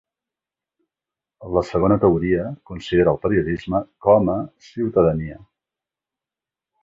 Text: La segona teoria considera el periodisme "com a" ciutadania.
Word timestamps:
La 1.57 1.61
segona 1.71 1.97
teoria 2.05 2.45
considera 2.71 3.13
el 3.13 3.19
periodisme 3.27 3.83
"com 4.07 4.31
a" 4.37 4.37
ciutadania. 4.69 5.37